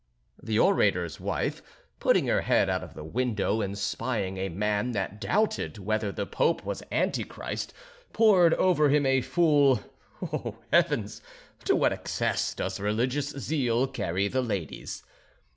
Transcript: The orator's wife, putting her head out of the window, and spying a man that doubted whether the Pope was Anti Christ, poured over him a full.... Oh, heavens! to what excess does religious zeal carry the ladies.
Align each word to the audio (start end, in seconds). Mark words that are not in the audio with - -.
The 0.41 0.57
orator's 0.57 1.19
wife, 1.19 1.61
putting 1.99 2.25
her 2.25 2.41
head 2.41 2.71
out 2.71 2.83
of 2.83 2.95
the 2.95 3.03
window, 3.03 3.61
and 3.61 3.77
spying 3.77 4.37
a 4.37 4.49
man 4.49 4.93
that 4.93 5.21
doubted 5.21 5.77
whether 5.77 6.11
the 6.11 6.25
Pope 6.25 6.65
was 6.65 6.81
Anti 6.89 7.23
Christ, 7.23 7.71
poured 8.11 8.55
over 8.55 8.89
him 8.89 9.05
a 9.05 9.21
full.... 9.21 9.81
Oh, 10.19 10.57
heavens! 10.73 11.21
to 11.65 11.75
what 11.75 11.93
excess 11.93 12.55
does 12.55 12.79
religious 12.79 13.29
zeal 13.29 13.85
carry 13.85 14.27
the 14.27 14.41
ladies. 14.41 15.03